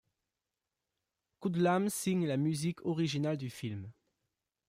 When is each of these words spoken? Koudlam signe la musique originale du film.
Koudlam 1.41 1.87
signe 1.91 2.25
la 2.25 2.35
musique 2.35 2.83
originale 2.87 3.37
du 3.37 3.51
film. 3.51 3.91